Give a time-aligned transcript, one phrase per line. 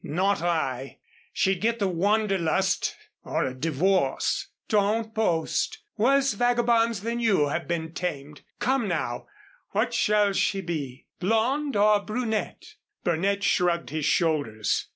[0.03, 0.97] "Not I.
[1.31, 7.93] She'd get the wanderlust or a divorce." "Don't boast, worse vagabonds than you have been
[7.93, 9.27] tamed come now,
[9.73, 14.87] what shall she be blonde or brunette?" Burnett shrugged his shoulders.